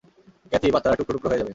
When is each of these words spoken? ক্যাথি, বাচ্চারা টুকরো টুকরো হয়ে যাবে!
ক্যাথি, 0.51 0.67
বাচ্চারা 0.71 0.95
টুকরো 0.95 1.13
টুকরো 1.15 1.29
হয়ে 1.29 1.39
যাবে! 1.39 1.49